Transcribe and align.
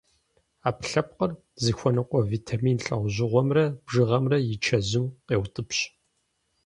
Ӏэпкълъэпкъыр 0.61 1.31
зыхуэныкъуэ 1.63 2.21
витамин 2.31 2.77
лӏэужьыгъуэмрэ 2.85 3.63
бжыгъэмрэ 3.85 4.37
и 4.51 4.55
чэзум 4.63 5.05
къеутӏыпщ. 5.27 5.79